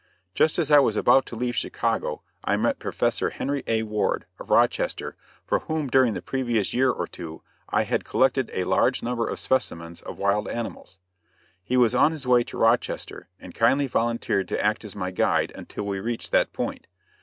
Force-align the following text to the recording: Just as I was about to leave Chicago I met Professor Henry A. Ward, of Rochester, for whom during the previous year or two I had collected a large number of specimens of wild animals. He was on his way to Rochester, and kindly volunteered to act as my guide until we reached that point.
Just 0.33 0.57
as 0.57 0.71
I 0.71 0.79
was 0.79 0.95
about 0.95 1.27
to 1.27 1.35
leave 1.35 1.55
Chicago 1.55 2.23
I 2.43 2.57
met 2.57 2.79
Professor 2.79 3.29
Henry 3.29 3.61
A. 3.67 3.83
Ward, 3.83 4.25
of 4.39 4.49
Rochester, 4.49 5.15
for 5.45 5.59
whom 5.59 5.89
during 5.91 6.15
the 6.15 6.23
previous 6.23 6.73
year 6.73 6.89
or 6.89 7.05
two 7.05 7.43
I 7.69 7.83
had 7.83 8.03
collected 8.03 8.49
a 8.55 8.63
large 8.63 9.03
number 9.03 9.27
of 9.27 9.37
specimens 9.37 10.01
of 10.01 10.17
wild 10.17 10.47
animals. 10.49 10.97
He 11.63 11.77
was 11.77 11.93
on 11.93 12.13
his 12.13 12.25
way 12.25 12.43
to 12.45 12.57
Rochester, 12.57 13.29
and 13.39 13.53
kindly 13.53 13.85
volunteered 13.85 14.47
to 14.47 14.59
act 14.65 14.83
as 14.83 14.95
my 14.95 15.11
guide 15.11 15.51
until 15.53 15.83
we 15.85 15.99
reached 15.99 16.31
that 16.31 16.51
point. 16.51 16.87